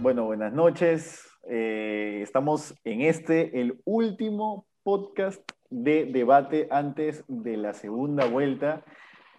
[0.00, 1.26] Bueno, buenas noches.
[1.48, 5.40] Eh, estamos en este, el último podcast
[5.70, 8.84] de debate antes de la segunda vuelta.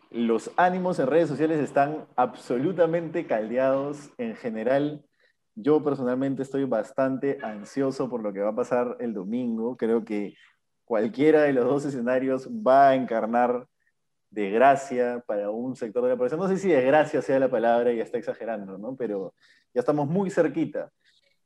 [0.10, 5.06] Los ánimos en redes sociales están absolutamente caldeados en general.
[5.56, 9.78] Yo personalmente estoy bastante ansioso por lo que va a pasar el domingo.
[9.78, 10.36] Creo que
[10.84, 13.66] cualquiera de los dos escenarios va a encarnar
[14.30, 16.42] desgracia para un sector de la población.
[16.42, 18.96] No sé si desgracia sea la palabra y está exagerando, ¿no?
[18.96, 19.34] Pero
[19.74, 20.92] ya estamos muy cerquita.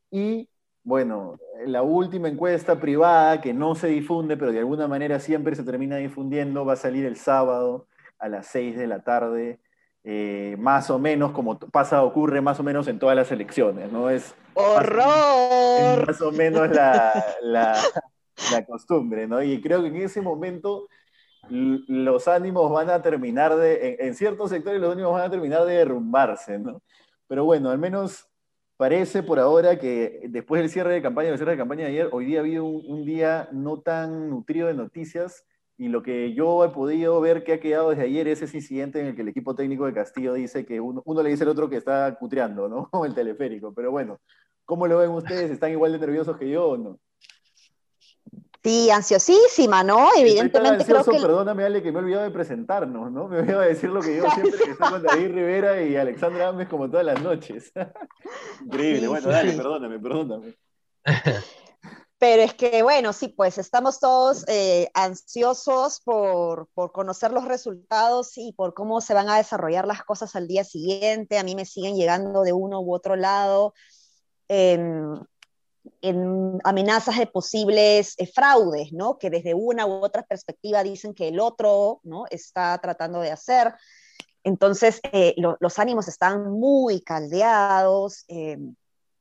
[0.09, 0.49] Y
[0.83, 5.63] bueno, la última encuesta privada que no se difunde, pero de alguna manera siempre se
[5.63, 9.59] termina difundiendo, va a salir el sábado a las 6 de la tarde,
[10.03, 14.09] eh, más o menos como pasa, ocurre más o menos en todas las elecciones, ¿no?
[14.09, 16.07] Es ¡Horror!
[16.07, 17.77] Más, o menos la, la,
[18.51, 19.41] la costumbre, ¿no?
[19.41, 20.87] Y creo que en ese momento
[21.49, 25.75] los ánimos van a terminar de, en, ciertos sectores los ánimos van a terminar de
[25.75, 26.81] derrumbarse, ¿no?
[27.27, 28.27] Pero bueno, al menos
[28.77, 32.09] parece por ahora que después del cierre de campaña, del cierre de campaña de ayer,
[32.11, 35.45] hoy día ha habido un, día no tan nutrido de noticias
[35.79, 38.99] y lo que yo he podido ver que ha quedado desde ayer es ese incidente
[38.99, 41.49] en el que el equipo técnico de Castillo dice que uno, uno le dice al
[41.49, 42.89] otro que está cutreando, ¿no?
[42.89, 43.73] Como el teleférico.
[43.73, 44.19] Pero bueno,
[44.65, 45.49] ¿cómo lo ven ustedes?
[45.49, 46.99] ¿Están igual de nerviosos que yo o no?
[48.61, 50.09] Sí, ansiosísima, ¿no?
[50.17, 51.11] Evidentemente creo que...
[51.11, 53.29] Perdóname, Ale, que me he olvidado de presentarnos, ¿no?
[53.29, 56.49] Me olvidado de decir lo que yo siempre, que estoy con David Rivera y Alexandra
[56.49, 57.71] Ames como todas las noches.
[58.65, 60.57] Increíble, bueno, dale, perdóname, perdóname.
[62.19, 68.37] Pero es que, bueno, sí, pues estamos todos eh, ansiosos por, por, conocer los resultados
[68.37, 71.39] y por cómo se van a desarrollar las cosas al día siguiente.
[71.39, 73.73] A mí me siguen llegando de uno u otro lado.
[74.49, 74.77] Eh,
[76.01, 79.17] en amenazas de posibles eh, fraudes, ¿no?
[79.17, 82.25] Que desde una u otra perspectiva dicen que el otro, ¿no?
[82.29, 83.73] Está tratando de hacer.
[84.43, 88.57] Entonces, eh, los ánimos están muy caldeados, eh,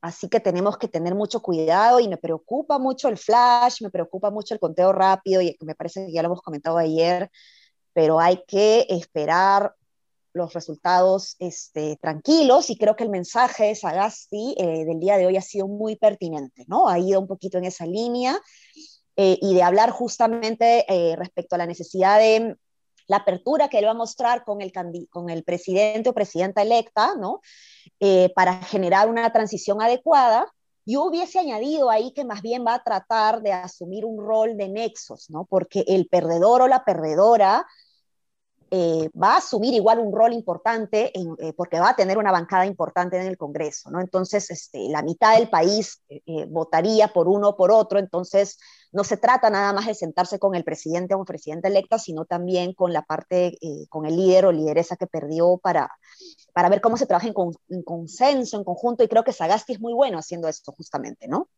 [0.01, 4.31] así que tenemos que tener mucho cuidado y me preocupa mucho el flash, me preocupa
[4.31, 7.29] mucho el conteo rápido, y me parece que ya lo hemos comentado ayer,
[7.93, 9.75] pero hay que esperar
[10.33, 15.25] los resultados este, tranquilos y creo que el mensaje de Sagasti eh, del día de
[15.25, 16.87] hoy ha sido muy pertinente, ¿no?
[16.87, 18.39] Ha ido un poquito en esa línea
[19.15, 22.55] eh, y de hablar justamente eh, respecto a la necesidad de
[23.09, 24.71] la apertura que él va a mostrar con el,
[25.09, 27.41] con el presidente o presidenta electa, ¿no?
[28.33, 30.47] para generar una transición adecuada.
[30.85, 34.69] Yo hubiese añadido ahí que más bien va a tratar de asumir un rol de
[34.69, 35.45] nexos, ¿no?
[35.45, 37.67] Porque el perdedor o la perdedora
[38.71, 42.67] eh, va a asumir igual un rol importante eh, porque va a tener una bancada
[42.67, 43.99] importante en el Congreso, ¿no?
[43.99, 48.59] Entonces, este, la mitad del país eh, votaría por uno o por otro, entonces
[48.91, 52.73] no se trata nada más de sentarse con el presidente o presidente electa, sino también
[52.73, 53.57] con la parte,
[53.89, 55.89] con el líder o lideresa que perdió para,
[56.53, 57.33] para ver cómo se trabaja en,
[57.69, 61.49] en consenso, en conjunto, y creo que Sagasti es muy bueno haciendo esto justamente, ¿no?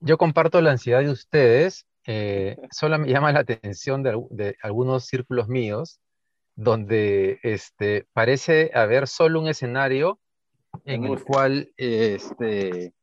[0.00, 5.48] Yo comparto la ansiedad de ustedes, eh, solo me llama la atención de, algunos círculos
[5.48, 6.00] míos
[6.56, 10.18] donde este, parece haber solo un escenario
[10.84, 12.94] en el cual este,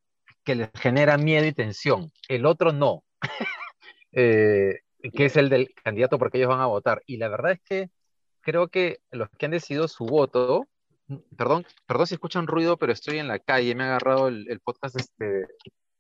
[0.47, 2.09] que les genera miedo y tensión.
[2.29, 3.03] El otro no,
[4.13, 4.79] eh,
[5.13, 7.03] que es el del candidato porque ellos van a votar.
[7.05, 7.89] Y la verdad es que
[8.39, 10.65] creo que los que han decidido su voto,
[11.35, 14.61] perdón, perdón si escuchan ruido, pero estoy en la calle, me ha agarrado el, el
[14.61, 15.47] podcast este,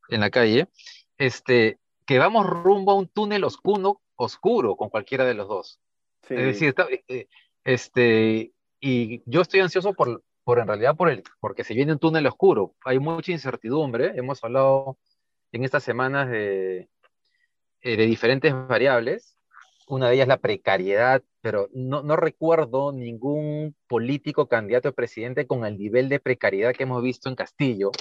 [0.07, 0.69] en la calle,
[1.17, 5.81] este, que vamos rumbo a un túnel oscuro, oscuro con cualquiera de los dos.
[6.21, 7.27] Es decir, eh, eh,
[7.65, 11.99] este, y yo estoy ansioso por, por en realidad por el, porque se viene un
[11.99, 12.73] túnel oscuro.
[12.85, 14.13] Hay mucha incertidumbre.
[14.15, 14.97] Hemos hablado
[15.51, 16.87] en estas semanas de,
[17.81, 19.37] eh, de diferentes variables.
[19.89, 25.65] Una de ellas la precariedad, pero no, no, recuerdo ningún político candidato a presidente con
[25.65, 27.91] el nivel de precariedad que hemos visto en Castillo.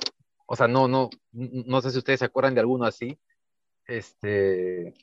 [0.46, 3.18] O sea, no, no, no sé si ustedes se acuerdan de alguno así.
[3.88, 4.94] Este,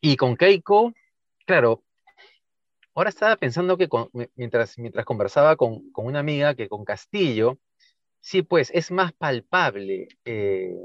[0.00, 0.92] y con Keiko,
[1.44, 1.82] claro,
[3.00, 3.88] ahora estaba pensando que
[4.36, 7.58] mientras, mientras conversaba con, una amiga que con Castillo,
[8.20, 10.76] sí, pues es más palpable eh,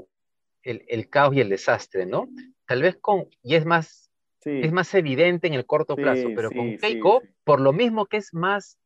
[0.62, 2.28] el, caos y el desastre, ¿no?
[2.64, 4.10] Tal vez con, y es más,
[4.46, 8.32] es más evidente en el corto plazo, pero con Keiko, por lo mismo que es
[8.32, 8.78] más,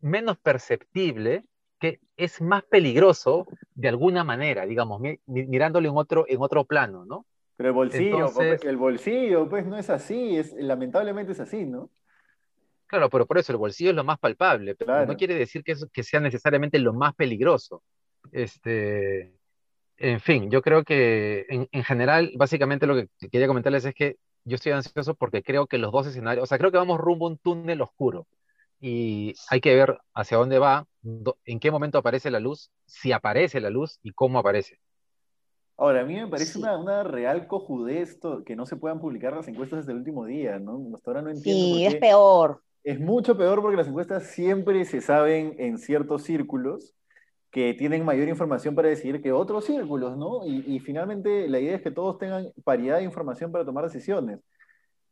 [0.00, 1.44] menos perceptible,
[1.80, 7.24] que es más peligroso de alguna manera, digamos, mirándolo en otro, en otro plano, ¿no?
[7.56, 11.90] Pero el bolsillo, pues, el bolsillo, pues no es así, es, lamentablemente es así, ¿no?
[12.88, 15.76] Claro, pero por eso el bolsillo es lo más palpable, pero no quiere decir que,
[15.92, 17.82] que sea necesariamente lo más peligroso.
[18.32, 19.34] Este,
[19.98, 24.16] en fin, yo creo que en, en general, básicamente lo que quería comentarles es que
[24.44, 27.26] yo estoy ansioso porque creo que los dos escenarios, o sea, creo que vamos rumbo
[27.26, 28.26] a un túnel oscuro
[28.80, 30.86] y hay que ver hacia dónde va,
[31.44, 34.78] en qué momento aparece la luz, si aparece la luz y cómo aparece.
[35.76, 39.46] Ahora, a mí me parece una, una, real cojudez que no se puedan publicar las
[39.46, 40.80] encuestas desde el último día, ¿no?
[40.94, 41.76] Hasta ahora no entiendo.
[41.76, 42.62] Sí, es peor.
[42.88, 46.94] Es mucho peor porque las encuestas siempre se saben en ciertos círculos
[47.50, 50.46] que tienen mayor información para decidir que otros círculos, ¿no?
[50.46, 54.40] Y, finalmente la idea es que todos tengan paridad de información para tomar decisiones.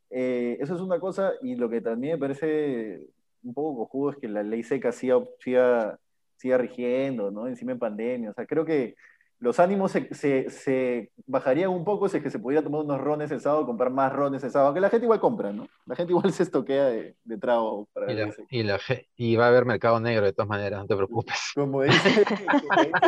[0.08, 3.02] Eh, eso es una cosa, y lo que también me parece
[3.42, 5.98] un poco cojudo es que la ley seca siga, siga,
[6.36, 7.46] siga rigiendo, ¿no?
[7.46, 8.30] Encima en pandemia.
[8.30, 8.94] O sea, creo que
[9.38, 13.00] los ánimos se, se, se, bajarían un poco si es que se pudiera tomar unos
[13.00, 15.68] rones el sábado, comprar más rones el sábado, que la gente igual compra, ¿no?
[15.84, 17.86] La gente igual se estoquea de, de trago.
[17.92, 18.80] Para y, la, y, la,
[19.16, 21.36] y, va a haber mercado negro de todas maneras, no te preocupes.
[21.54, 23.04] Como dice, como dice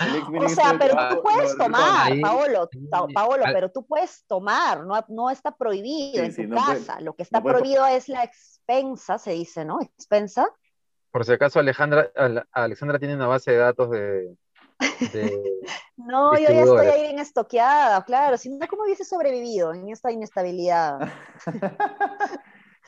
[0.00, 2.68] el, el o sea, pero tú puedes tomar, Paolo,
[3.14, 6.94] Paolo, pero tú puedes tomar, no, no está prohibido sí, en sí, tu no casa.
[6.94, 7.96] Puede, Lo que está no prohibido puede...
[7.96, 9.80] es la expensa, se dice, ¿no?
[9.80, 10.48] Expensa.
[11.12, 12.10] Por si acaso, Alejandra,
[12.52, 14.34] Alexandra tiene una base de datos de,
[15.12, 15.60] de
[15.96, 18.36] no, yo ya estoy ahí bien estoqueada, claro.
[18.36, 21.00] Si no, ¿cómo hubiese sobrevivido en esta inestabilidad?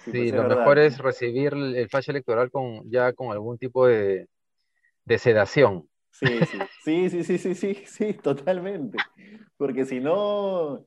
[0.04, 0.58] sí, sí pues lo verdad.
[0.58, 4.28] mejor es recibir el flash electoral con, ya con algún tipo de,
[5.04, 5.88] de sedación.
[6.10, 8.98] Sí, sí, sí, sí, sí, sí, sí, sí, totalmente.
[9.56, 10.84] Porque si no,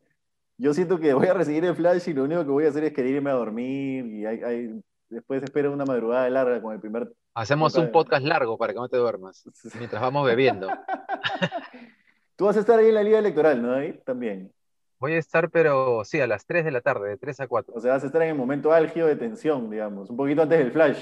[0.57, 2.83] yo siento que voy a recibir el flash y lo único que voy a hacer
[2.83, 6.79] es querer irme a dormir y hay, hay, después espero una madrugada larga con el
[6.79, 9.43] primer Hacemos un podcast largo para que no te duermas,
[9.77, 10.67] mientras vamos bebiendo.
[12.35, 13.75] Tú vas a estar ahí en la liga electoral, ¿no?
[13.75, 14.51] Ahí también.
[14.97, 17.75] Voy a estar, pero sí, a las 3 de la tarde, de 3 a 4.
[17.75, 20.57] O sea, vas a estar en el momento álgido de tensión, digamos, un poquito antes
[20.57, 20.97] del flash.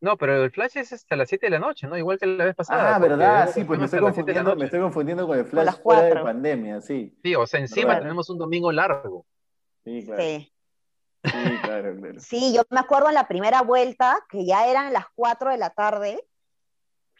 [0.00, 1.96] No, pero el flash es hasta las 7 de la noche, ¿no?
[1.96, 2.96] Igual que la vez pasada.
[2.96, 6.02] Ah, verdad, sí, pues me estoy, confundiendo, me estoy confundiendo con el flash con fuera
[6.02, 7.16] de pandemia, sí.
[7.22, 8.02] Sí, o sea, encima ¿verdad?
[8.02, 9.24] tenemos un domingo largo.
[9.84, 10.20] Sí, claro.
[10.20, 10.52] Sí.
[11.26, 12.20] Sí, claro, claro.
[12.20, 15.70] Sí, yo me acuerdo en la primera vuelta, que ya eran las 4 de la
[15.70, 16.22] tarde,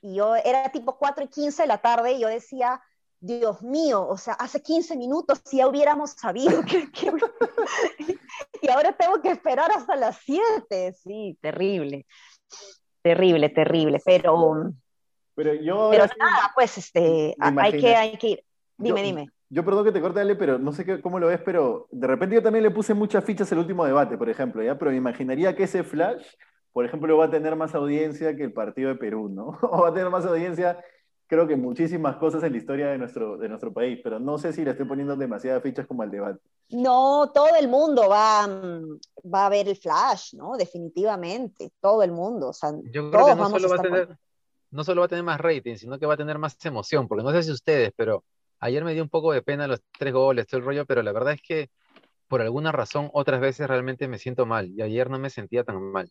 [0.03, 2.81] y yo era tipo 4 y 15 de la tarde, y yo decía,
[3.21, 7.11] Dios mío, o sea, hace 15 minutos si ya hubiéramos sabido que, que...
[8.63, 12.07] y ahora tengo que esperar hasta las 7, sí, terrible,
[13.03, 14.73] terrible, terrible, pero...
[15.35, 15.89] Pero yo...
[15.91, 18.45] Pero nada, pues, este, hay que, hay que ir.
[18.79, 19.31] Dime, yo, dime.
[19.49, 22.07] Yo perdón que te corte, Ale, pero no sé qué, cómo lo ves, pero de
[22.07, 24.77] repente yo también le puse muchas fichas el último debate, por ejemplo, ¿ya?
[24.77, 26.25] Pero me imaginaría que ese flash,
[26.73, 29.57] por ejemplo, va a tener más audiencia que el partido de Perú, ¿no?
[29.63, 30.83] O va a tener más audiencia,
[31.29, 34.53] creo que muchísimas cosas en la historia de nuestro, de nuestro país, pero no sé
[34.53, 36.41] si le estoy poniendo demasiadas fichas como al debate.
[36.71, 38.49] No, todo el mundo va,
[39.33, 40.57] va a ver el flash, ¿no?
[40.57, 42.49] Definitivamente, todo el mundo.
[42.49, 44.19] O sea, yo creo que no solo, va a tener,
[44.73, 47.23] no solo va a tener más rating, sino que va a tener más emoción, porque
[47.23, 48.25] no sé si ustedes, pero
[48.61, 51.13] ayer me dio un poco de pena los tres goles, todo el rollo, pero la
[51.13, 51.69] verdad es que
[52.29, 55.81] por alguna razón otras veces realmente me siento mal y ayer no me sentía tan
[55.93, 56.11] mal.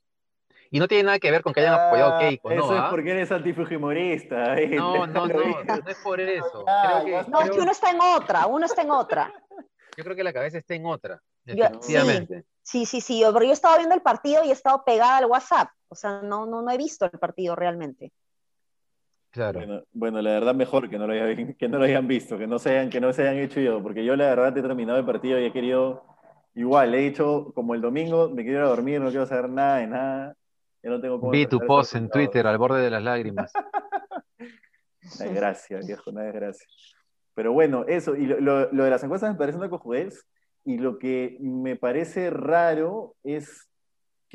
[0.71, 2.55] Y no tiene nada que ver con que hayan Ah, apoyado a Keiko, ¿no?
[2.65, 2.87] Eso es ¿ah?
[2.89, 4.57] porque eres antifujimorista.
[4.57, 4.69] ¿eh?
[4.79, 6.65] No, no, no, no es por eso.
[6.83, 9.33] Creo que, No, es creo- que uno está en otra, uno está en otra.
[9.97, 12.45] yo creo que la cabeza está en otra, Yo- definitivamente.
[12.63, 15.17] Sí, sí, sí, yo, porque yo he estado viendo el partido y he estado pegada
[15.17, 15.69] al WhatsApp.
[15.87, 18.11] O sea, no, no, no he visto el partido realmente.
[19.35, 19.59] Claro.
[19.59, 22.47] Bueno, bueno, la verdad mejor que no, lo hayan, que no lo hayan visto, que
[22.47, 24.97] no, se hayan, que no se hayan hecho yo, porque yo la verdad he terminado
[24.97, 26.03] el partido y he querido,
[26.55, 29.77] igual, he dicho como el domingo, me quiero ir a dormir, no quiero saber nada
[29.79, 30.35] de nada,
[30.83, 32.09] no tengo Vi tu post en.
[32.09, 33.51] Twitter al borde de las lágrimas.
[34.39, 36.65] Una desgracia, viejo, una desgracia.
[37.33, 40.25] Pero bueno, eso, y lo, lo- lo de las encuestas me parece una cojudez,
[40.63, 43.67] y lo que me parece raro es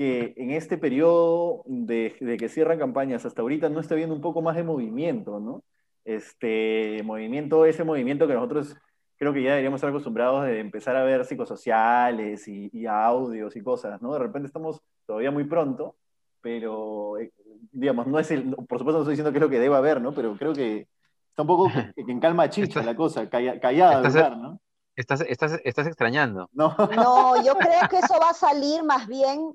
[0.00, 4.22] que en este periodo de, de que cierran campañas hasta ahorita no está viendo un
[4.22, 5.62] poco más de movimiento, ¿no?
[6.06, 8.74] Este movimiento, ese movimiento que nosotros
[9.18, 13.62] creo que ya deberíamos estar acostumbrados de empezar a ver psicosociales y, y audios y
[13.62, 14.14] cosas, ¿no?
[14.14, 15.96] De repente estamos todavía muy pronto,
[16.40, 17.30] pero eh,
[17.70, 20.00] digamos, no es el, por supuesto no estoy diciendo que es lo que deba haber,
[20.00, 20.14] ¿no?
[20.14, 20.88] Pero creo que
[21.28, 24.60] está un poco en calma chicha la cosa, calla- callada lugar, ¿no?
[24.96, 26.48] Estás, estás, estás extrañando.
[26.54, 29.52] No, No, yo creo que eso va a salir más bien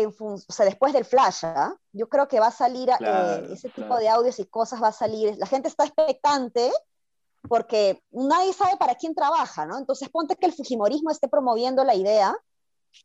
[0.00, 1.74] en o sea, después del flash, ¿ah?
[1.92, 4.00] Yo creo que va a salir eh, ese tipo claro.
[4.00, 5.36] de audios y cosas va a salir.
[5.38, 6.72] La gente está expectante
[7.48, 9.78] porque nadie sabe para quién trabaja, ¿no?
[9.78, 12.34] Entonces ponte que el Fujimorismo esté promoviendo la idea,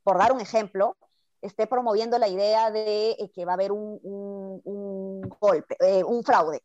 [0.03, 0.95] por dar un ejemplo,
[1.41, 6.03] esté promoviendo la idea de eh, que va a haber un, un- un golpe, eh,
[6.03, 6.63] un fraude.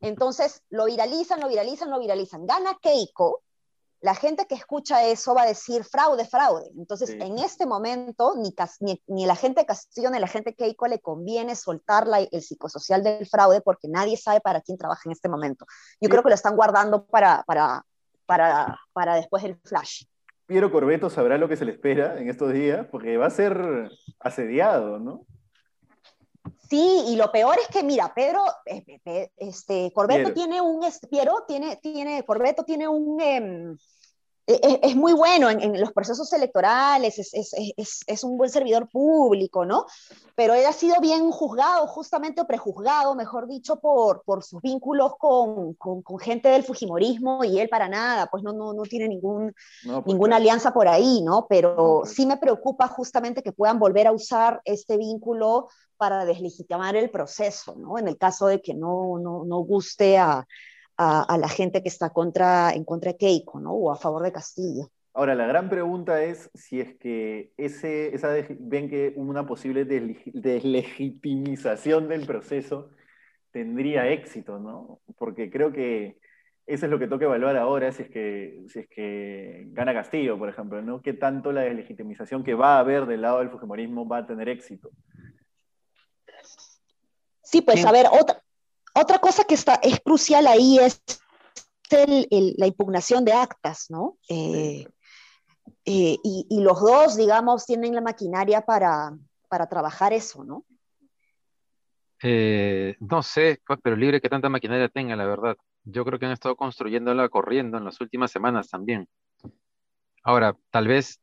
[0.00, 2.46] Entonces lo viralizan, lo viralizan, lo viralizan.
[2.46, 3.42] Gana Keiko
[4.00, 6.70] la gente que escucha eso va a decir fraude, fraude.
[6.76, 11.56] Entonces, en este momento, ni, ni, la gente Castillo ni la gente Keiko le conviene
[11.56, 15.66] soltar el psicosocial del fraude porque nadie sabe para quién trabaja en este momento.
[16.00, 17.84] Yo creo que lo están guardando para, para,
[18.26, 20.04] para, para después del flash.
[20.46, 23.90] Piero Corbeto sabrá lo que se le espera en estos días, porque va a ser
[24.20, 25.26] asediado, ¿no?
[26.68, 31.76] Sí, y lo peor es que, mira, Pedro, eh, este, Corbeto tiene un, Piero tiene,
[31.76, 33.78] tiene, Corbeto tiene un, em,
[34.48, 39.84] e, e, es, muy bueno en, los procesos electorales, es, un buen servidor público, ¿no?
[40.34, 45.12] Pero él ha sido bien juzgado, justamente o prejuzgado, mejor dicho, por, por sus vínculos
[45.18, 45.76] con,
[46.20, 49.52] gente del Fujimorismo y él para nada, pues no, no, no tiene ningún,
[49.84, 51.46] pues ninguna alianza por ahí, ¿no?
[51.46, 56.96] Pero pues sí me preocupa justamente que puedan volver a usar este vínculo para deslegitimar
[56.96, 57.98] el proceso, ¿no?
[57.98, 60.46] En el caso de que no, no, no guste a
[60.98, 63.72] a, la gente que está contra, en contra de Keiko, ¿no?
[63.72, 64.90] O a favor de Castillo.
[65.14, 72.08] Ahora, la gran pregunta es si es que ese, esa ven que una posible deslegitimización
[72.08, 72.90] del proceso
[73.50, 75.00] tendría éxito, ¿no?
[75.16, 76.18] Porque creo que
[76.66, 80.38] eso es lo que toca evaluar ahora, si es que, si es que gana Castillo,
[80.38, 81.00] por ejemplo, ¿no?
[81.00, 84.48] ¿Qué tanto la deslegitimización que va a haber del lado del Fujimorismo va a tener
[84.48, 84.90] éxito?
[87.42, 88.42] Sí, pues a ver, otra,
[89.00, 91.02] otra cosa que está, es crucial ahí es
[91.90, 94.18] la impugnación de actas, ¿no?
[94.28, 94.86] Eh,
[95.84, 99.16] eh, y, los dos, digamos, tienen la maquinaria para,
[99.70, 100.64] trabajar eso, ¿no?
[102.22, 105.56] Eh, no sé, pues, pero libre que tanta maquinaria tenga, la verdad.
[105.84, 109.08] Yo creo que han estado construyéndola corriendo en las últimas semanas también.
[110.22, 111.20] Ahora, tal vez,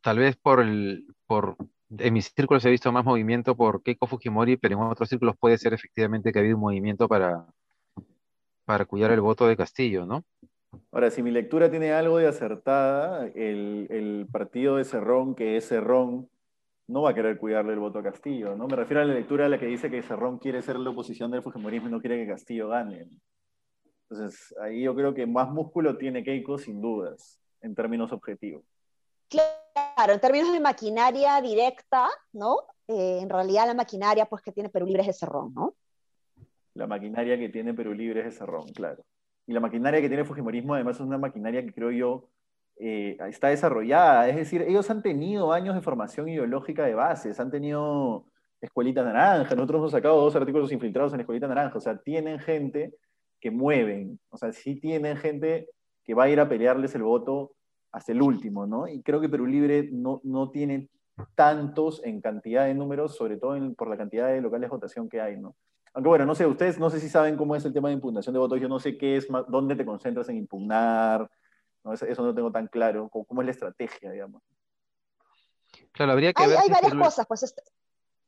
[0.00, 1.56] tal vez por el, por
[1.96, 5.58] en mis círculos he visto más movimiento por Keiko Fujimori, pero en otros círculos puede
[5.58, 7.46] ser efectivamente que ha habido un movimiento para,
[8.64, 10.24] para cuidar el voto de Castillo, ¿no?
[10.92, 16.28] Ahora, si mi lectura tiene algo de acertada, el, partido de Cerrón, que es Cerrón,
[16.86, 18.66] no va a querer cuidarle el voto a Castillo, ¿no?
[18.66, 21.30] Me refiero a la lectura a la que dice que Cerrón quiere ser la oposición
[21.30, 23.08] del Fujimorismo y no quiere que Castillo gane.
[24.10, 28.64] Entonces, ahí yo creo que más músculo tiene Keiko, sin dudas, en términos objetivos.
[29.28, 32.56] Claro, en términos de maquinaria directa, ¿no?
[32.86, 35.74] Eh, en realidad la maquinaria pues que tiene Perú Libre es Cerrón, ¿no?
[36.74, 39.04] La maquinaria que tiene Perú Libre es Cerrón, claro.
[39.46, 42.28] Y la maquinaria que tiene Fujimorismo además es una maquinaria que creo yo
[42.76, 44.28] eh, está desarrollada.
[44.28, 48.26] Es decir, ellos han tenido años de formación ideológica de bases, han tenido
[48.60, 52.94] escuelitas naranja, nosotros hemos sacado dos artículos infiltrados en escuelita naranja, o sea, tienen gente
[53.40, 55.68] que mueven, o sea, sí tienen gente
[56.04, 57.52] que va a ir a pelearles el voto
[57.92, 58.86] hasta el último, ¿no?
[58.86, 60.88] Y creo que Perú Libre no, no tiene
[61.34, 65.20] tantos en cantidad de números, sobre todo por la cantidad de locales de votación que
[65.20, 65.56] hay, ¿no?
[65.94, 68.32] Aunque bueno, no sé, ustedes no sé si saben cómo es el tema de impugnación
[68.32, 71.28] de votos, yo no sé qué es, dónde te concentras en impugnar,
[71.82, 71.92] ¿no?
[71.92, 74.42] Eso, no tengo tan claro, cómo, es la estrategia, digamos.
[75.92, 77.42] Claro, habría que hay, ver Hay varias cosas, pues...
[77.42, 77.62] Este...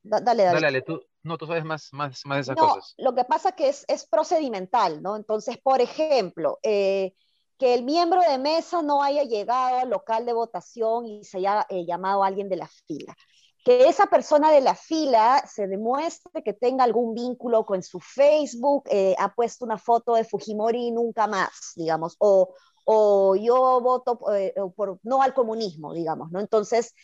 [0.03, 0.61] Dale, dale.
[0.61, 2.95] Dale, tú, no, tú sabes más, más, más de esas cosas.
[2.97, 5.15] Lo que pasa que es, es procedimental, ¿no?
[5.15, 7.13] Entonces, por ejemplo, eh,
[7.61, 11.67] que el miembro de mesa no haya llegado al local de votación y se haya
[11.69, 13.15] eh, llamado a alguien de la fila.
[13.63, 18.85] Que esa persona de la fila se demuestre que tenga algún vínculo con su Facebook,
[18.91, 22.55] eh, ha puesto una foto de Fujimori y nunca más, digamos, o,
[22.87, 26.41] o yo voto eh, por, no al comunismo, digamos, ¿no?
[26.41, 26.95] Entonces,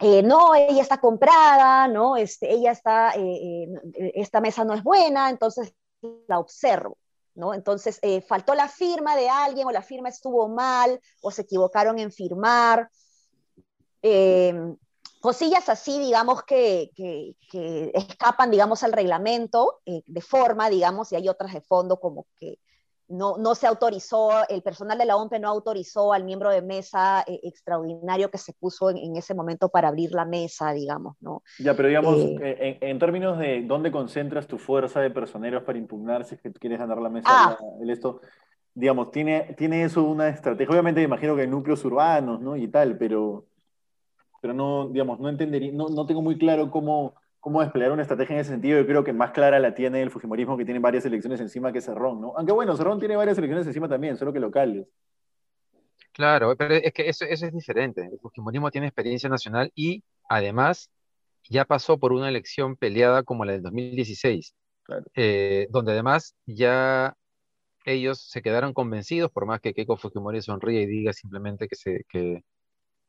[0.00, 2.16] no, ella está comprada, ¿no?
[2.16, 3.12] Este, ella está,
[3.94, 5.74] esta mesa no es buena, entonces
[6.26, 6.96] la observo.
[7.54, 11.98] Entonces, eh, faltó la firma de alguien o la firma estuvo mal o se equivocaron
[11.98, 12.90] en firmar.
[14.02, 14.54] Eh,
[15.20, 16.90] cosillas así, digamos, que,
[17.94, 22.58] escapan, digamos, al reglamento eh, de forma, digamos, y hay otras de fondo como que
[23.08, 27.24] no, no se autorizó, el personal de la OMP no autorizó al miembro de mesa
[27.26, 31.42] eh, extraordinario que se puso en, ese momento para abrir la mesa, digamos, ¿no?
[31.58, 35.78] Ya, pero digamos, eh, eh, en, términos de dónde concentras tu fuerza de personeros para
[35.78, 37.58] impugnar si es que quieres ganar la mesa, ah.
[37.80, 38.20] el esto,
[38.74, 40.72] digamos, ¿tiene, ¿tiene eso una estrategia?
[40.72, 42.56] Obviamente imagino que en núcleos urbanos, ¿no?
[42.56, 43.46] Y tal, pero,
[44.40, 47.14] pero no, digamos, no entendería, no, no tengo muy claro cómo
[47.46, 48.80] cómo desplegar una estrategia en ese sentido.
[48.80, 51.80] Yo creo que más clara la tiene el Fujimorismo, que tiene varias elecciones encima que
[51.80, 52.32] Cerrón, ¿no?
[52.36, 54.88] Aunque bueno, Cerrón tiene varias elecciones encima también, solo que locales.
[56.10, 58.00] Claro, pero es que eso, es diferente.
[58.00, 60.90] El Fujimorismo tiene experiencia nacional y además
[61.48, 64.52] ya pasó por una elección peleada como la del 2016,
[65.14, 67.14] eh, donde además ya
[67.84, 72.04] ellos se quedaron convencidos, por más que Keiko Fujimori sonríe y diga simplemente que, se,
[72.08, 72.42] que,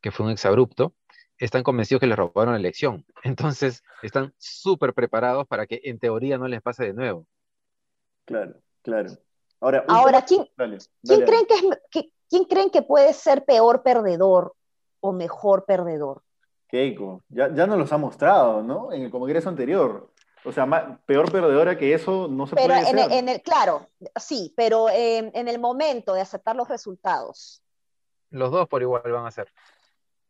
[0.07, 0.93] que fue un exabrupto,
[1.37, 3.05] están convencidos que les robaron la elección.
[3.23, 7.25] Entonces, están súper preparados para que en teoría no les pase de nuevo.
[8.25, 9.11] Claro, claro.
[9.59, 13.43] Ahora, Ahora, ¿quién, dale, ¿quién, dale, creen que es, que- ¿quién creen que puede ser
[13.43, 14.53] peor perdedor
[15.01, 16.21] o mejor perdedor?
[16.69, 18.91] Keiko, ya, ya nos los ha mostrado, ¿no?
[18.93, 20.11] En el congreso anterior.
[20.45, 22.99] O sea, peor perdedora que eso no se Pero puede en ser.
[22.99, 27.61] el, en el- claro, sí, pero eh, en el momento de aceptar los resultados.
[28.29, 29.51] Los dos por igual van a ser.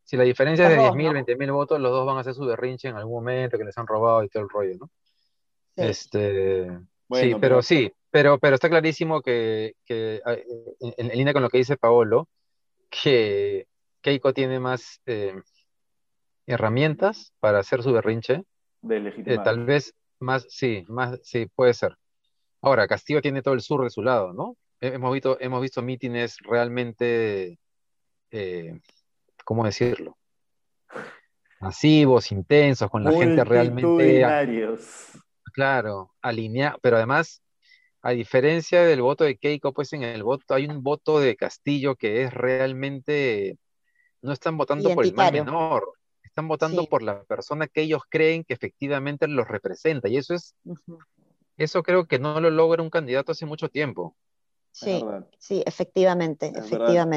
[0.08, 1.14] Si la diferencia es de dos, 10.000, ¿no?
[1.14, 3.86] 20.000 votos, los dos van a hacer su berrinche en algún momento que les han
[3.86, 4.90] robado y todo el rollo, ¿no?
[5.76, 5.82] Sí.
[5.84, 10.46] Este, Bueno, sí, pero- pero sí, pero, pero está clarísimo que, que, eh,
[10.80, 12.30] en, en línea con lo que dice Paolo,
[12.90, 13.68] que
[14.02, 15.36] Keiko tiene más eh,
[16.46, 18.44] herramientas para hacer su berrinche,
[18.82, 19.44] de eh, legitimar.
[19.44, 21.96] tal vez más, sí, más, sí, puede ser.
[22.62, 24.56] Ahora, Castillo tiene todo el sur de su lado, ¿no?
[24.80, 27.60] He- Hemos visto, hemos visto mítines realmente,
[28.32, 28.80] eh,
[29.48, 30.18] ¿cómo decirlo?
[31.62, 34.22] Masivos, intensos, con la gente realmente.
[35.54, 37.42] Claro, alineado, pero además,
[38.02, 41.96] a diferencia del voto de Keiko, pues en el voto hay un voto de Castillo
[41.96, 43.58] que es realmente,
[44.22, 46.88] no están votando por el mal menor, están votando Sí.
[46.90, 50.56] por la persona que ellos creen que efectivamente los representa, y eso es,
[51.56, 54.18] eso creo que no lo logra un candidato hace mucho tiempo.
[54.74, 55.02] Sí,
[55.40, 57.08] sí, efectivamente, verdad.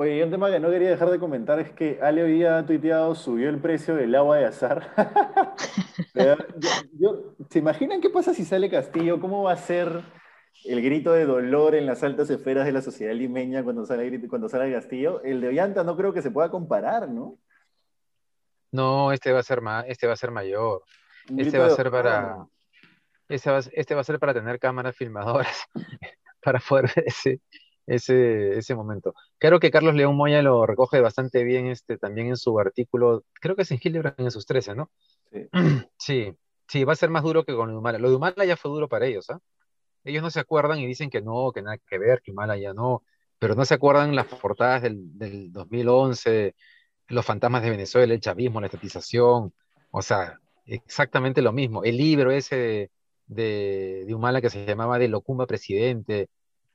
[0.00, 2.64] Oye, un tema que no quería dejar de comentar es que Ale hoy día ha
[2.64, 4.92] tuiteado, subió el precio del agua de azar.
[6.14, 9.20] Pero yo- yo- ¿se imaginan qué pasa si sale Castillo?
[9.20, 10.04] ¿Cómo va a ser
[10.64, 14.48] el grito de dolor en las altas esferas de la sociedad limeña cuando sale, cuando
[14.48, 15.20] sale Castillo?
[15.24, 17.36] El de Ollanta no creo que se pueda comparar, ¿no?
[18.70, 20.84] No, este va a ser más, este va a ser mayor,
[21.26, 22.46] este grito va a ser para,
[23.28, 25.64] este va, a- este va a ser para tener cámaras filmadoras
[26.40, 27.40] para poder ver ese,
[27.88, 29.14] ese, ese momento.
[29.38, 33.56] Creo que Carlos León Moya lo recoge bastante bien este, también en su artículo, creo
[33.56, 34.90] que es en Hildebrand en sus 13, ¿no?
[35.32, 35.48] Sí.
[35.98, 36.32] Sí,
[36.68, 37.98] sí, va a ser más duro que con Humala.
[37.98, 39.40] Lo de Humala ya fue duro para ellos, ¿ah?
[40.04, 42.72] Ellos no se acuerdan y dicen que no, que nada que ver, que Humala ya
[42.74, 43.04] no,
[43.38, 46.54] pero no se acuerdan las portadas del, del 2011,
[47.08, 49.52] los fantasmas de Venezuela, el chavismo, la estatización,
[49.90, 51.84] o sea, exactamente lo mismo.
[51.84, 52.90] El libro ese de,
[53.26, 56.28] de, de Humala que se llamaba De Locumba Presidente,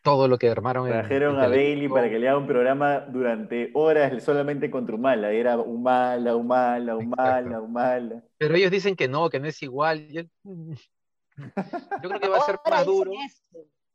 [0.04, 3.00] todo lo que armaron en, Trajeron en a Bailey para que le haga un programa
[3.00, 5.32] durante horas solamente contra Humala.
[5.32, 7.64] Era Humala, Humala, Humala, Exacto.
[7.64, 8.24] Humala.
[8.38, 10.08] Pero ellos dicen que no, que no es igual.
[10.10, 13.12] Yo, yo creo que va a ser más duro.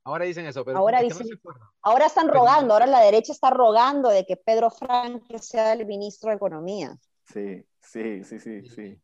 [0.02, 1.28] Ahora dicen eso, pero Ahora no dicen-.
[1.82, 5.84] Ahora están Pero- rogando, ahora la derecha está rogando de que Pedro Franque sea el
[5.84, 6.96] ministro de Economía.
[7.26, 8.98] Sí, sí, sí, sí, sí.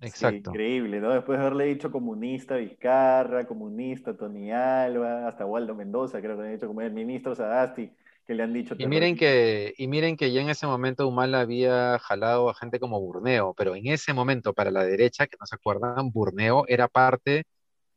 [0.00, 0.50] Sí, Exacto.
[0.50, 1.10] increíble, ¿no?
[1.10, 6.36] Después de haberle dicho comunista a Vizcarra, comunista a Tony Alba, hasta Waldo Mendoza, creo
[6.36, 7.92] que le han dicho como el ministro Sagasti,
[8.26, 8.74] que le han dicho.
[8.78, 12.80] Y miren que, y miren que ya en ese momento Humala había jalado a gente
[12.80, 16.88] como Burneo, pero en ese momento para la derecha, que no se acuerdan, Burneo era
[16.88, 17.44] parte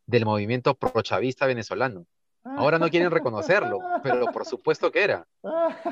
[0.06, 2.06] del movimiento prochavista venezolano.
[2.44, 5.26] Ahora no quieren reconocerlo, pero por supuesto que era.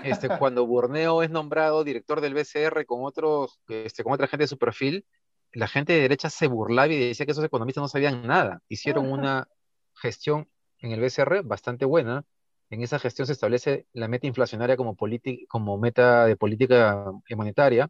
[0.03, 4.47] Este, cuando Burneo es nombrado director del BCR con otros, este, con otra gente de
[4.49, 5.05] su perfil,
[5.53, 8.61] la gente de derecha se burlaba y decía que esos economistas no sabían nada.
[8.69, 9.47] Hicieron una
[9.95, 12.23] gestión en el BCR bastante buena.
[12.69, 14.95] En esa gestión se establece la meta inflacionaria como,
[15.49, 17.89] como meta de política monetaria,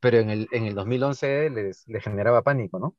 [0.00, 2.96] pero en el, en el 2011 les, les generaba pánico, ¿no?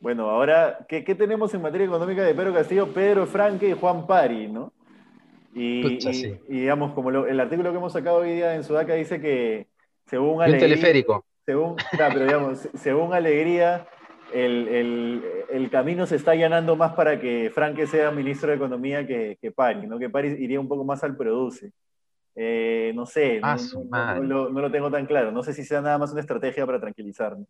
[0.00, 2.92] Bueno, ahora, ¿qué, qué tenemos en materia económica de Pedro Castillo?
[2.92, 4.72] Pedro Franque y Juan Pari, ¿no?
[5.54, 6.40] Y, Pucha, y- sí.
[6.48, 9.68] y digamos, como lo- el artículo que hemos sacado hoy día en Sudaca dice que
[10.06, 11.26] según Y un Alegría, teleférico.
[11.46, 13.86] Según, pero digamos, se- según Alegría,
[14.32, 19.06] el, el- el camino se está allanando más para que Franque sea ministro de Economía
[19.06, 19.98] que, que Pari, ¿no?
[19.98, 21.72] Que Pari iría un poco más al produce.
[22.36, 23.46] Eh, no sé, no,
[23.92, 25.30] Ah, no- lo, no lo tengo tan claro.
[25.30, 27.46] No sé si sea nada más una estrategia para tranquilizarme.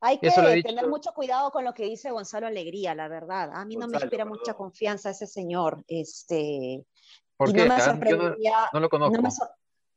[0.00, 0.68] Hay que dicho.
[0.68, 3.50] tener mucho cuidado con lo que dice Gonzalo Alegría, la verdad.
[3.52, 4.38] A mí no me inspira perdón.
[4.38, 5.82] mucha confianza ese señor.
[5.88, 6.84] Este,
[7.36, 7.62] ¿Por y qué?
[7.62, 7.78] no me ah?
[7.78, 9.16] Yo no, sorprendería, no lo conozco.
[9.16, 9.48] no me sor-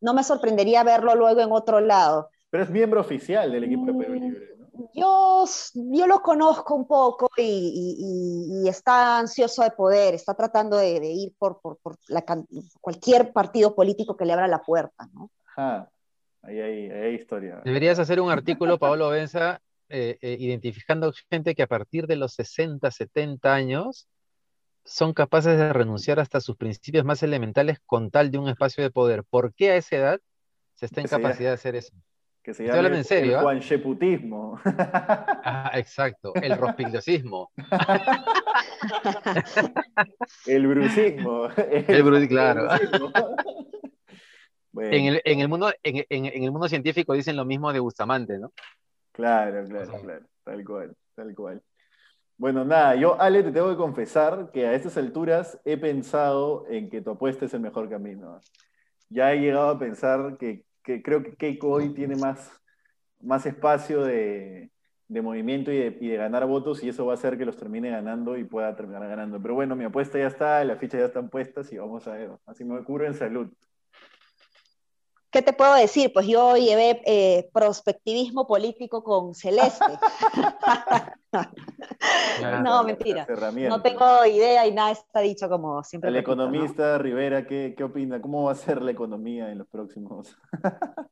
[0.02, 2.30] no me sorprendería verlo luego en otro lado.
[2.50, 4.90] Pero es miembro oficial del equipo de Perú Mm, Libre, ¿no?
[4.94, 10.34] Yo, yo lo conozco un poco y, y- y- y está ansioso de poder, está
[10.34, 12.24] tratando de, de ir por, por- por la
[12.82, 15.30] cualquier partido político que le abra la puerta, ¿no?
[15.56, 15.90] Ajá.
[16.42, 17.62] Ahí hay, ahí hay historia.
[17.64, 22.34] Deberías hacer un artículo, Pablo Benza, eh, eh, identificando gente que a partir de los
[22.34, 24.08] 60, 70 años
[24.84, 28.92] son capaces de renunciar hasta sus principios más elementales con tal de un espacio de
[28.92, 29.24] poder.
[29.24, 30.20] ¿Por qué a esa edad
[30.74, 31.94] se está en capacidad de hacer eso?
[32.44, 33.42] Que se llama hablando el, en serio, el ¿ah?
[33.42, 34.60] Juancheputismo.
[34.66, 37.52] Ah, exacto, el rospiglosismo.
[40.48, 41.46] el brucismo.
[41.56, 42.68] El bru- claro.
[42.68, 43.12] brucismo.
[44.72, 47.72] Bueno, En el, en el mundo, en, en- en el mundo científico dicen lo mismo
[47.74, 48.52] de Bustamante, ¿no?
[49.12, 50.26] Claro, claro, O sea, claro.
[50.44, 51.62] Tal cual, tal cual.
[52.42, 56.90] Bueno, nada, yo, Ale, te tengo que confesar que a estas alturas he pensado en
[56.90, 58.40] que tu apuesta es el mejor camino.
[59.10, 62.50] Ya he llegado a pensar que, que creo que Keiko hoy tiene más,
[63.20, 64.72] más espacio de,
[65.08, 67.58] de movimiento y de, y de, ganar votos y eso va a hacer que los
[67.58, 69.40] termine ganando y pueda terminar ganando.
[69.40, 72.32] Pero bueno, mi apuesta ya está, las fichas ya están puestas y vamos a ver.
[72.48, 73.50] Así me curo en salud.
[75.30, 76.12] ¿Qué te puedo decir?
[76.12, 79.86] Pues yo llevé eh, prospectivismo político con Celeste.
[82.64, 83.28] no, mentira.
[83.70, 86.10] No tengo idea y nada está dicho como siempre.
[86.10, 88.22] El economista Rivera, ¿qué, ¿qué, opina?
[88.22, 90.38] ¿Cómo va a ser la economía en los próximos?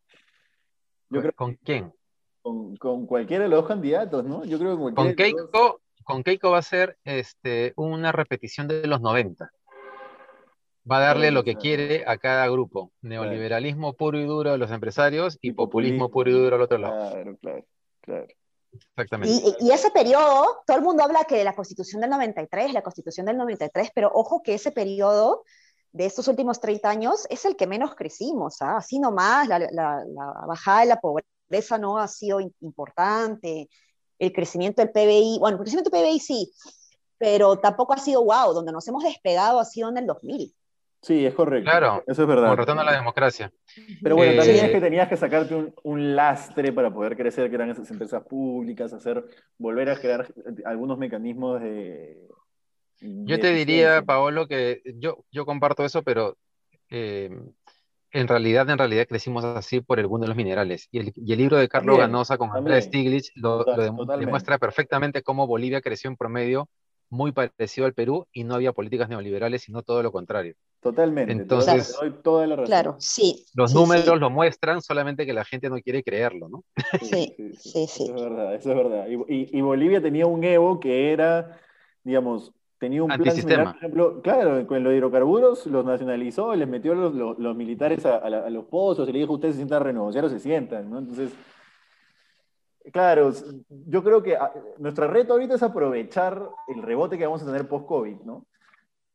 [1.10, 1.93] yo creo, ¿Con quién?
[2.41, 4.45] Con, con, cualquiera de los dos candidatos, ¿no?
[4.45, 9.02] Yo creo que con Keiko, con Keiko va a ser este, una repetición de los
[9.02, 9.52] 90
[10.89, 12.91] va a darle lo que quiere a cada grupo.
[13.02, 17.12] Neoliberalismo puro y duro a los empresarios y, populismo, puro y duro al otro lado.
[17.12, 17.65] Claro, claro,
[18.02, 18.28] claro.
[18.71, 19.55] Exactamente.
[19.60, 23.38] Y, ese periodo, todo el mundo habla que la constitución del 93, la constitución del
[23.38, 25.43] 93, pero ojo que ese periodo
[25.91, 28.77] de estos últimos 30 años es el que menos crecimos, ¿ah?
[28.77, 30.03] así nomás, la, la,
[30.47, 33.69] bajada de la pobreza no ha sido importante,
[34.19, 36.53] el crecimiento del PBI, bueno, el crecimiento del PBI sí,
[37.17, 40.53] pero tampoco ha sido wow, donde nos hemos despegado ha sido en el 2000.
[41.01, 41.69] Sí, es correcto.
[41.69, 42.51] Claro, eso es verdad.
[42.51, 43.51] A la democracia.
[44.03, 47.55] Pero bueno, también es que tenías que sacarte un, un, lastre para poder crecer, que
[47.55, 49.23] eran esas empresas públicas, hacer,
[49.57, 50.27] volver a crear
[50.65, 52.27] algunos mecanismos de...
[53.01, 56.38] Yo te diría, Paolo, que yo, yo comparto eso, pero
[56.89, 57.29] eh,
[58.12, 60.89] en realidad, en realidad crecimos así por el boom de los minerales.
[60.91, 65.23] Y el, y el libro de Carlos Ganosa con Andrés Stiglitz lo, lo demuestra perfectamente
[65.23, 66.67] cómo Bolivia creció en promedio
[67.10, 70.56] muy parecido al Perú y no había políticas neoliberales, sino todo lo contrario.
[70.82, 71.32] Totalmente.
[71.34, 72.67] Entonces, toda la razón.
[72.67, 73.45] Claro, sí.
[73.54, 76.63] Los números lo muestran, solamente que la gente no quiere creerlo, ¿no?
[77.02, 78.04] Sí, sí, sí.
[78.04, 79.08] Eso es verdad, eso es verdad.
[79.10, 81.60] Y, y, Bolivia tenía un Evo que era,
[82.04, 86.95] digamos, tenía un plan similar, por ejemplo, claro, con los hidrocarburos los nacionalizó, les metió
[86.95, 90.24] los, los, militares a, a, los pozos y le dijo, ustedes se sientan a renegociar
[90.24, 91.00] o se sientan, ¿no?
[91.00, 91.32] Entonces
[92.91, 93.32] Claro,
[93.69, 97.67] yo creo que ah, nuestro reto ahorita es aprovechar el rebote que vamos a tener
[97.67, 98.45] post-COVID, ¿no?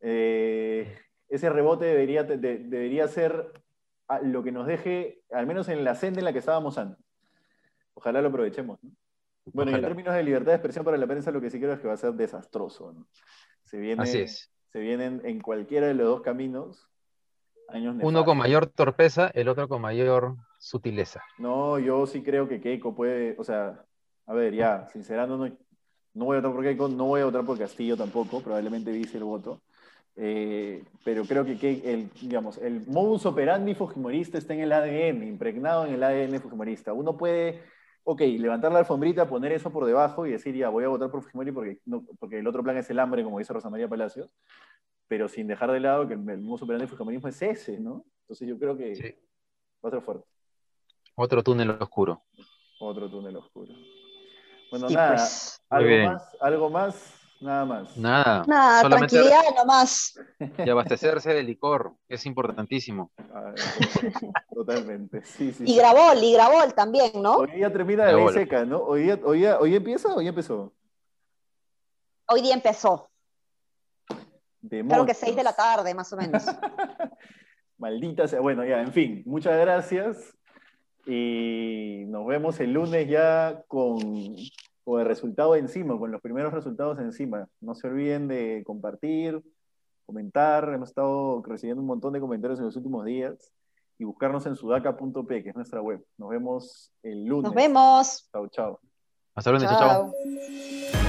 [0.01, 0.97] Eh,
[1.29, 3.53] ese rebote debería, debería ser
[4.09, 7.05] ah, lo que nos deje, al menos en la senda en la que estábamos antes.
[7.95, 8.91] Ojalá lo aprovechemos, ¿no?
[9.53, 11.75] Bueno, y en términos de libertad de expresión para la prensa, lo que sí creo
[11.75, 13.07] es que va a ser desastroso, ¿no?
[13.65, 14.51] Se viene, Así es.
[14.69, 16.89] Se vienen en cualquiera de los dos caminos
[17.69, 21.22] años Uno con mayor torpeza, el otro con mayor sutileza.
[21.38, 23.85] No, yo sí creo que Keiko puede, o sea,
[24.24, 25.55] a ver, ya, sincerando, no,
[26.14, 29.18] no voy a votar por Keiko, no voy a votar por Castillo tampoco, probablemente vice
[29.18, 29.61] el voto.
[30.16, 35.85] Eh, pero creo que, el, digamos, el modus operandi fujimorista está en el ADN, impregnado
[35.85, 36.94] en el ADN fujimorista.
[36.94, 37.61] Uno puede,
[38.05, 41.22] ok, levantar la alfombrita, poner eso por debajo y decir, ya, voy a votar por
[41.22, 44.31] Fujimori porque, no, porque el otro plan es el hambre, como dice Rosa María Palacios,
[45.09, 48.07] pero sin dejar de lado que el, modus operandi fujimorismo es ese, ¿no?
[48.22, 49.20] Entonces yo creo que
[49.85, 50.34] va a ser fuerte.
[51.16, 52.22] Otro túnel oscuro.
[52.81, 53.72] Otro túnel oscuro.
[54.70, 55.62] Bueno, nada, pues.
[55.70, 56.37] ¿algo más?
[56.40, 57.14] ¿Algo más?
[57.40, 57.96] Nada más.
[57.96, 58.44] Nada.
[58.46, 60.18] Nada, tranquilidad nomás.
[60.59, 63.12] Y abastecerse de licor, es importantísimo.
[64.55, 65.64] totalmente, sí, sí.
[65.66, 67.37] Y Grabol, y Grabol también, ¿no?
[67.37, 68.79] Hoy día termina de ley seca, ¿no?
[68.79, 70.72] Hoy día, hoy, día, ¿Hoy empieza o hoy empezó?
[72.27, 73.11] Hoy día empezó.
[74.68, 76.44] Creo que 6 de la tarde, más o menos.
[77.79, 78.40] Maldita sea.
[78.40, 80.35] Bueno, ya, en fin, muchas gracias.
[81.07, 83.99] Y nos vemos el lunes ya con,
[84.85, 87.49] con, el resultado encima, con los primeros resultados encima.
[87.61, 89.43] No se olviden de compartir,
[90.07, 90.73] comentar.
[90.73, 93.53] Hemos estado recibiendo un montón de comentarios en los últimos días.
[93.97, 96.05] Y buscarnos en sudaca.p, que es nuestra web.
[96.19, 97.45] Nos vemos el lunes.
[97.45, 98.29] Nos vemos.
[98.33, 98.81] Chao, chao.
[99.37, 100.12] Hasta lunes, chao.
[100.12, 101.04] chao.